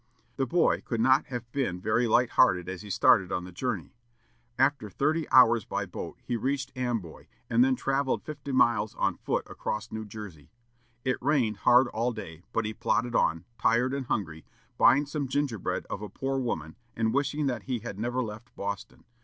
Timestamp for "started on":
2.89-3.43